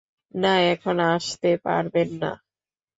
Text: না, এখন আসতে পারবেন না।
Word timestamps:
না, 0.33 0.53
এখন 0.73 0.97
আসতে 1.11 1.51
পারবেন 1.65 2.09
না। 2.21 2.31